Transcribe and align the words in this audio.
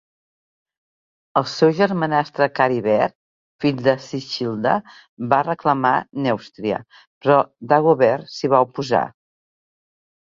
El 1.41 1.43
seu 1.55 1.73
germanastre 1.79 2.47
Caribert, 2.61 3.15
fill 3.65 3.83
de 3.89 3.95
Sichilda, 4.05 4.73
va 5.35 5.43
reclamar 5.51 5.93
Nèustria, 6.29 6.81
però 7.03 7.37
Dagobert 7.75 8.35
s'hi 8.39 8.55
va 8.57 8.67
oposar. 8.71 9.05